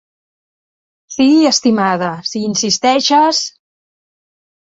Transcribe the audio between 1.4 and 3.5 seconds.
estimada, si hi insisteixes!